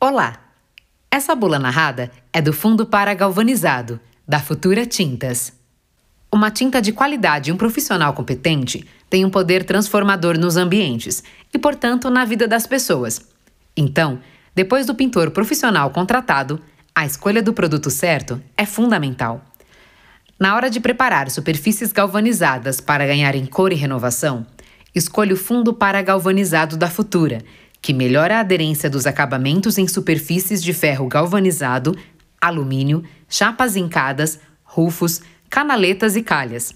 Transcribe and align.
Olá! 0.00 0.38
Essa 1.10 1.34
bula 1.34 1.58
narrada 1.58 2.08
é 2.32 2.40
do 2.40 2.52
Fundo 2.52 2.86
para 2.86 3.12
Galvanizado, 3.14 3.98
da 4.28 4.38
Futura 4.38 4.86
Tintas. 4.86 5.52
Uma 6.32 6.52
tinta 6.52 6.80
de 6.80 6.92
qualidade 6.92 7.50
e 7.50 7.52
um 7.52 7.56
profissional 7.56 8.12
competente 8.12 8.86
tem 9.10 9.24
um 9.24 9.30
poder 9.30 9.64
transformador 9.64 10.38
nos 10.38 10.56
ambientes 10.56 11.24
e, 11.52 11.58
portanto, 11.58 12.10
na 12.10 12.24
vida 12.24 12.46
das 12.46 12.64
pessoas. 12.64 13.20
Então, 13.76 14.20
depois 14.54 14.86
do 14.86 14.94
pintor 14.94 15.32
profissional 15.32 15.90
contratado, 15.90 16.60
a 16.94 17.04
escolha 17.04 17.42
do 17.42 17.52
produto 17.52 17.90
certo 17.90 18.40
é 18.56 18.64
fundamental. 18.64 19.44
Na 20.38 20.54
hora 20.54 20.70
de 20.70 20.78
preparar 20.78 21.28
superfícies 21.28 21.90
galvanizadas 21.90 22.80
para 22.80 23.04
ganhar 23.04 23.34
em 23.34 23.46
cor 23.46 23.72
e 23.72 23.74
renovação, 23.74 24.46
escolha 24.94 25.34
o 25.34 25.36
fundo 25.36 25.74
para 25.74 26.00
galvanizado 26.02 26.76
da 26.76 26.88
Futura, 26.88 27.42
que 27.80 27.92
melhora 27.92 28.36
a 28.36 28.40
aderência 28.40 28.90
dos 28.90 29.06
acabamentos 29.06 29.78
em 29.78 29.86
superfícies 29.86 30.62
de 30.62 30.72
ferro 30.72 31.06
galvanizado, 31.06 31.96
alumínio, 32.40 33.04
chapas 33.28 33.72
zincadas, 33.72 34.38
rufos, 34.62 35.20
canaletas 35.48 36.16
e 36.16 36.22
calhas. 36.22 36.74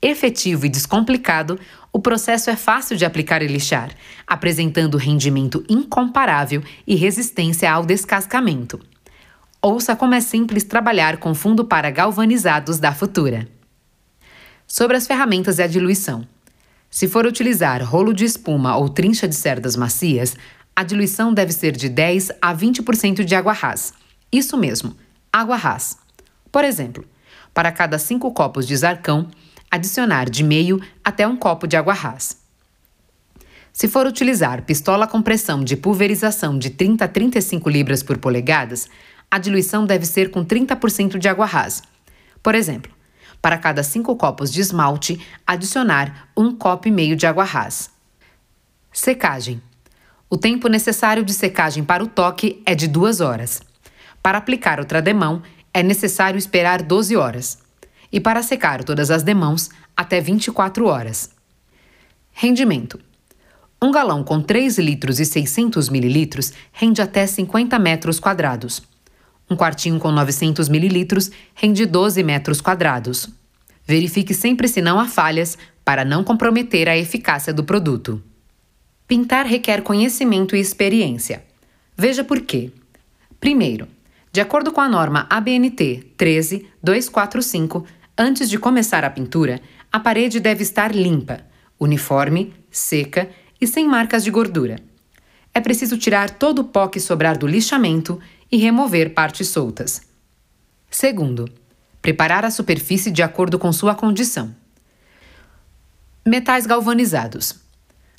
Efetivo 0.00 0.66
e 0.66 0.68
descomplicado, 0.68 1.58
o 1.92 1.98
processo 2.00 2.50
é 2.50 2.56
fácil 2.56 2.96
de 2.96 3.04
aplicar 3.04 3.42
e 3.42 3.46
lixar, 3.46 3.90
apresentando 4.26 4.96
rendimento 4.96 5.64
incomparável 5.68 6.62
e 6.86 6.94
resistência 6.94 7.70
ao 7.70 7.84
descascamento. 7.84 8.80
Ouça 9.60 9.94
como 9.94 10.14
é 10.14 10.20
simples 10.20 10.64
trabalhar 10.64 11.18
com 11.18 11.34
fundo 11.34 11.64
para 11.64 11.90
galvanizados 11.90 12.80
da 12.80 12.92
Futura. 12.92 13.46
Sobre 14.66 14.96
as 14.96 15.06
ferramentas 15.06 15.58
e 15.58 15.62
a 15.62 15.66
diluição. 15.68 16.26
Se 16.92 17.08
for 17.08 17.24
utilizar 17.24 17.82
rolo 17.82 18.12
de 18.12 18.26
espuma 18.26 18.76
ou 18.76 18.86
trincha 18.86 19.26
de 19.26 19.34
cerdas 19.34 19.76
macias, 19.76 20.36
a 20.76 20.82
diluição 20.84 21.32
deve 21.32 21.50
ser 21.50 21.72
de 21.72 21.88
10 21.88 22.32
a 22.40 22.54
20% 22.54 23.24
de 23.24 23.34
água 23.34 23.54
ras. 23.54 23.94
Isso 24.30 24.58
mesmo, 24.58 24.94
água 25.32 25.56
ras. 25.56 25.96
Por 26.52 26.62
exemplo, 26.64 27.02
para 27.54 27.72
cada 27.72 27.98
5 27.98 28.30
copos 28.32 28.66
de 28.66 28.76
zarcão, 28.76 29.26
adicionar 29.70 30.28
de 30.28 30.44
meio 30.44 30.82
até 31.02 31.26
um 31.26 31.34
copo 31.34 31.66
de 31.66 31.78
água 31.78 31.94
ras. 31.94 32.36
Se 33.72 33.88
for 33.88 34.06
utilizar 34.06 34.60
pistola 34.60 35.06
com 35.06 35.22
pressão 35.22 35.64
de 35.64 35.78
pulverização 35.78 36.58
de 36.58 36.68
30 36.68 37.06
a 37.06 37.08
35 37.08 37.70
libras 37.70 38.02
por 38.02 38.18
polegadas, 38.18 38.86
a 39.30 39.38
diluição 39.38 39.86
deve 39.86 40.04
ser 40.04 40.30
com 40.30 40.44
30% 40.44 41.16
de 41.16 41.26
água 41.26 41.46
ras. 41.46 41.82
Por 42.42 42.54
exemplo, 42.54 42.92
para 43.42 43.58
cada 43.58 43.82
5 43.82 44.14
copos 44.14 44.52
de 44.52 44.60
esmalte, 44.60 45.20
adicionar 45.44 46.28
um 46.36 46.54
copo 46.54 46.86
e 46.86 46.92
meio 46.92 47.16
de 47.16 47.26
água 47.26 47.42
ras. 47.42 47.90
Secagem. 48.92 49.60
O 50.30 50.38
tempo 50.38 50.68
necessário 50.68 51.24
de 51.24 51.34
secagem 51.34 51.82
para 51.82 52.04
o 52.04 52.06
toque 52.06 52.62
é 52.64 52.74
de 52.74 52.86
2 52.86 53.20
horas. 53.20 53.60
Para 54.22 54.38
aplicar 54.38 54.78
outra 54.78 55.02
demão, 55.02 55.42
é 55.74 55.82
necessário 55.82 56.38
esperar 56.38 56.82
12 56.82 57.16
horas. 57.16 57.58
E 58.12 58.20
para 58.20 58.42
secar 58.42 58.84
todas 58.84 59.10
as 59.10 59.22
demãos, 59.22 59.70
até 59.96 60.20
24 60.20 60.86
horas. 60.86 61.30
Rendimento. 62.30 63.00
Um 63.82 63.90
galão 63.90 64.22
com 64.22 64.40
3 64.40 64.78
litros 64.78 65.18
e 65.18 65.24
600 65.24 65.88
mililitros 65.88 66.52
rende 66.72 67.02
até 67.02 67.26
50 67.26 67.78
metros 67.80 68.20
quadrados. 68.20 68.82
Um 69.52 69.56
quartinho 69.56 70.00
com 70.00 70.10
900 70.10 70.70
mililitros 70.70 71.30
rende 71.54 71.84
12 71.84 72.22
metros 72.22 72.62
quadrados. 72.62 73.28
Verifique 73.86 74.32
sempre 74.32 74.66
se 74.66 74.80
não 74.80 74.98
há 74.98 75.06
falhas 75.06 75.58
para 75.84 76.06
não 76.06 76.24
comprometer 76.24 76.88
a 76.88 76.96
eficácia 76.96 77.52
do 77.52 77.62
produto. 77.62 78.22
Pintar 79.06 79.44
requer 79.44 79.82
conhecimento 79.82 80.56
e 80.56 80.58
experiência. 80.58 81.44
Veja 81.94 82.24
por 82.24 82.40
quê. 82.40 82.70
Primeiro, 83.38 83.86
de 84.32 84.40
acordo 84.40 84.72
com 84.72 84.80
a 84.80 84.88
norma 84.88 85.26
ABNT 85.28 86.02
13245, 86.16 87.84
antes 88.16 88.48
de 88.48 88.58
começar 88.58 89.04
a 89.04 89.10
pintura, 89.10 89.60
a 89.92 90.00
parede 90.00 90.40
deve 90.40 90.62
estar 90.62 90.94
limpa, 90.94 91.40
uniforme, 91.78 92.54
seca 92.70 93.28
e 93.60 93.66
sem 93.66 93.86
marcas 93.86 94.24
de 94.24 94.30
gordura. 94.30 94.76
É 95.54 95.60
preciso 95.60 95.98
tirar 95.98 96.30
todo 96.30 96.60
o 96.60 96.64
pó 96.64 96.88
que 96.88 96.98
sobrar 96.98 97.36
do 97.36 97.46
lixamento 97.46 98.18
e 98.50 98.56
remover 98.56 99.12
partes 99.12 99.48
soltas. 99.48 100.02
Segundo, 100.90 101.48
preparar 102.00 102.44
a 102.44 102.50
superfície 102.50 103.10
de 103.10 103.22
acordo 103.22 103.58
com 103.58 103.72
sua 103.72 103.94
condição. 103.94 104.54
Metais 106.24 106.66
galvanizados. 106.66 107.56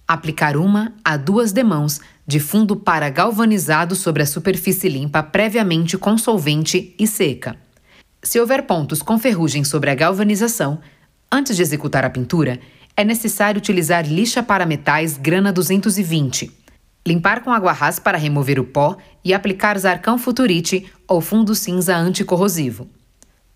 Aplicar 0.08 0.58
uma 0.58 0.94
a 1.04 1.18
duas 1.18 1.52
demãos 1.52 2.00
de 2.28 2.40
fundo 2.40 2.76
para 2.76 3.10
galvanizado 3.10 3.96
sobre 3.96 4.22
a 4.22 4.26
superfície 4.26 4.90
limpa 4.90 5.24
previamente 5.24 5.98
com 5.98 6.18
solvente 6.18 6.94
e 7.00 7.08
seca. 7.08 7.56
Se 8.22 8.40
houver 8.40 8.64
pontos 8.64 9.02
com 9.02 9.18
ferrugem 9.18 9.64
sobre 9.64 9.90
a 9.90 9.96
galvanização, 9.96 10.80
antes 11.32 11.56
de 11.56 11.62
executar 11.62 12.06
a 12.06 12.10
pintura, 12.10 12.60
é 12.96 13.04
necessário 13.04 13.58
utilizar 13.58 14.06
lixa 14.06 14.44
para 14.44 14.66
metais 14.66 15.18
grana 15.18 15.52
220 15.52 16.62
Limpar 17.06 17.44
com 17.44 17.52
água 17.52 17.74
ras 17.74 18.00
para 18.00 18.18
remover 18.18 18.59
o 18.59 18.64
pó 18.64 18.97
e 19.24 19.34
aplicar 19.34 19.78
zarcão 19.78 20.18
futurite 20.18 20.90
ou 21.08 21.19
fundo 21.19 21.53
cinza 21.53 21.96
anticorrosivo. 21.96 22.88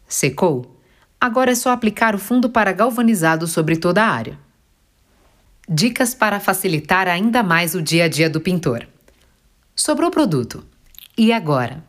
Secou? 0.08 0.78
Agora 1.20 1.52
é 1.52 1.56
só 1.56 1.72
aplicar 1.72 2.14
o 2.14 2.20
fundo 2.20 2.50
para 2.50 2.72
galvanizado 2.72 3.48
sobre 3.48 3.78
toda 3.78 4.04
a 4.04 4.10
área. 4.10 4.38
Dicas 5.68 6.14
para 6.14 6.40
facilitar 6.40 7.08
ainda 7.08 7.42
mais 7.42 7.74
o 7.74 7.82
dia 7.82 8.06
a 8.06 8.08
dia 8.08 8.30
do 8.30 8.40
pintor. 8.40 8.88
Sobrou 9.76 10.12
produto. 10.12 10.64
E 11.18 11.34
agora? 11.34 11.84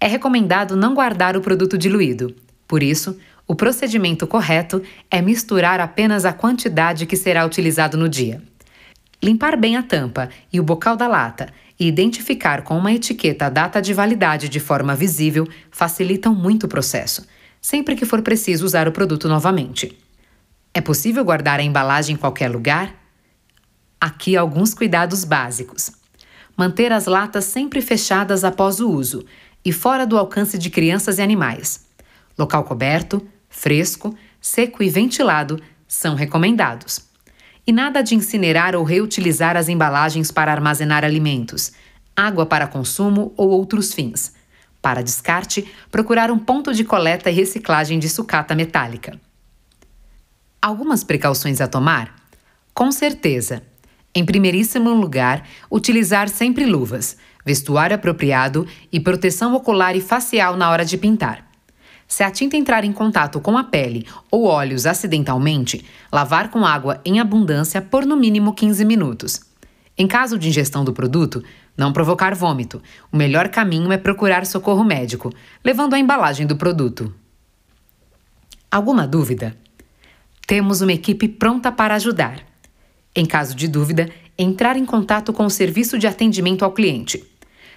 É 0.00 0.06
recomendado 0.06 0.76
não 0.76 0.94
guardar 0.94 1.36
o 1.36 1.40
produto 1.40 1.76
diluído. 1.76 2.34
Por 2.66 2.82
isso, 2.82 3.18
o 3.46 3.54
procedimento 3.54 4.26
correto 4.26 4.82
é 5.10 5.20
misturar 5.20 5.80
apenas 5.80 6.24
a 6.24 6.32
quantidade 6.32 7.06
que 7.06 7.16
será 7.16 7.44
utilizado 7.44 7.96
no 7.96 8.08
dia. 8.08 8.42
Limpar 9.24 9.56
bem 9.56 9.74
a 9.74 9.82
tampa 9.82 10.28
e 10.52 10.60
o 10.60 10.62
bocal 10.62 10.96
da 10.96 11.08
lata 11.08 11.48
e 11.80 11.88
identificar 11.88 12.60
com 12.60 12.76
uma 12.76 12.92
etiqueta 12.92 13.46
a 13.46 13.48
data 13.48 13.80
de 13.80 13.94
validade 13.94 14.50
de 14.50 14.60
forma 14.60 14.94
visível 14.94 15.48
facilitam 15.70 16.34
muito 16.34 16.64
o 16.64 16.68
processo, 16.68 17.26
sempre 17.58 17.96
que 17.96 18.04
for 18.04 18.20
preciso 18.20 18.66
usar 18.66 18.86
o 18.86 18.92
produto 18.92 19.26
novamente. 19.26 19.98
É 20.74 20.80
possível 20.82 21.24
guardar 21.24 21.58
a 21.58 21.62
embalagem 21.62 22.16
em 22.16 22.18
qualquer 22.18 22.50
lugar? 22.50 22.94
Aqui 23.98 24.36
alguns 24.36 24.74
cuidados 24.74 25.24
básicos. 25.24 25.90
Manter 26.54 26.92
as 26.92 27.06
latas 27.06 27.46
sempre 27.46 27.80
fechadas 27.80 28.44
após 28.44 28.78
o 28.78 28.90
uso 28.90 29.24
e 29.64 29.72
fora 29.72 30.06
do 30.06 30.18
alcance 30.18 30.58
de 30.58 30.68
crianças 30.68 31.16
e 31.16 31.22
animais. 31.22 31.86
Local 32.38 32.62
coberto, 32.64 33.26
fresco, 33.48 34.14
seco 34.38 34.82
e 34.82 34.90
ventilado 34.90 35.58
são 35.88 36.14
recomendados. 36.14 37.13
E 37.66 37.72
nada 37.72 38.02
de 38.02 38.14
incinerar 38.14 38.74
ou 38.76 38.84
reutilizar 38.84 39.56
as 39.56 39.68
embalagens 39.68 40.30
para 40.30 40.52
armazenar 40.52 41.04
alimentos, 41.04 41.72
água 42.14 42.44
para 42.44 42.66
consumo 42.66 43.32
ou 43.36 43.48
outros 43.48 43.94
fins. 43.94 44.34
Para 44.82 45.02
descarte, 45.02 45.66
procurar 45.90 46.30
um 46.30 46.38
ponto 46.38 46.74
de 46.74 46.84
coleta 46.84 47.30
e 47.30 47.34
reciclagem 47.34 47.98
de 47.98 48.08
sucata 48.08 48.54
metálica. 48.54 49.18
Algumas 50.60 51.02
precauções 51.02 51.60
a 51.60 51.66
tomar? 51.66 52.14
Com 52.74 52.92
certeza. 52.92 53.62
Em 54.14 54.24
primeiríssimo 54.24 54.90
lugar, 54.90 55.46
utilizar 55.70 56.28
sempre 56.28 56.66
luvas, 56.66 57.16
vestuário 57.44 57.96
apropriado 57.96 58.66
e 58.92 59.00
proteção 59.00 59.54
ocular 59.54 59.96
e 59.96 60.00
facial 60.00 60.56
na 60.56 60.70
hora 60.70 60.84
de 60.84 60.96
pintar. 60.96 61.43
Se 62.14 62.22
a 62.22 62.30
tinta 62.30 62.56
entrar 62.56 62.84
em 62.84 62.92
contato 62.92 63.40
com 63.40 63.58
a 63.58 63.64
pele 63.64 64.06
ou 64.30 64.44
olhos 64.44 64.86
acidentalmente, 64.86 65.84
lavar 66.12 66.48
com 66.48 66.64
água 66.64 67.00
em 67.04 67.18
abundância 67.18 67.82
por 67.82 68.06
no 68.06 68.16
mínimo 68.16 68.54
15 68.54 68.84
minutos. 68.84 69.40
Em 69.98 70.06
caso 70.06 70.38
de 70.38 70.48
ingestão 70.48 70.84
do 70.84 70.92
produto, 70.92 71.42
não 71.76 71.92
provocar 71.92 72.32
vômito. 72.32 72.80
O 73.10 73.16
melhor 73.16 73.48
caminho 73.48 73.90
é 73.90 73.98
procurar 73.98 74.46
socorro 74.46 74.84
médico, 74.84 75.32
levando 75.64 75.94
a 75.94 75.98
embalagem 75.98 76.46
do 76.46 76.54
produto. 76.54 77.12
Alguma 78.70 79.08
dúvida? 79.08 79.56
Temos 80.46 80.82
uma 80.82 80.92
equipe 80.92 81.26
pronta 81.26 81.72
para 81.72 81.96
ajudar. 81.96 82.44
Em 83.12 83.26
caso 83.26 83.56
de 83.56 83.66
dúvida, 83.66 84.08
entrar 84.38 84.76
em 84.76 84.86
contato 84.86 85.32
com 85.32 85.46
o 85.46 85.50
serviço 85.50 85.98
de 85.98 86.06
atendimento 86.06 86.64
ao 86.64 86.70
cliente. 86.70 87.24